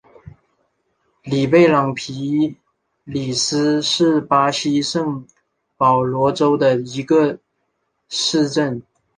[1.21, 2.57] 里贝朗皮
[3.03, 5.23] 里斯是巴西圣
[5.77, 7.37] 保罗州的一个
[8.09, 8.81] 市镇。